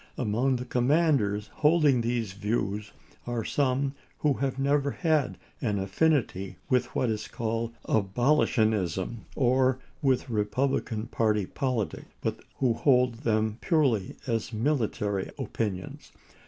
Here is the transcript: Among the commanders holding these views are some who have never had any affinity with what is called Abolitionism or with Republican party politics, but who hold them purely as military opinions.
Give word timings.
Among 0.17 0.55
the 0.55 0.65
commanders 0.65 1.51
holding 1.57 2.01
these 2.01 2.33
views 2.33 2.91
are 3.27 3.45
some 3.45 3.93
who 4.21 4.33
have 4.33 4.57
never 4.57 4.89
had 4.89 5.37
any 5.61 5.83
affinity 5.83 6.55
with 6.71 6.87
what 6.95 7.11
is 7.11 7.27
called 7.27 7.73
Abolitionism 7.87 9.25
or 9.35 9.77
with 10.01 10.27
Republican 10.27 11.05
party 11.05 11.45
politics, 11.45 12.07
but 12.19 12.39
who 12.55 12.73
hold 12.73 13.17
them 13.19 13.59
purely 13.61 14.15
as 14.25 14.51
military 14.51 15.29
opinions. 15.37 16.11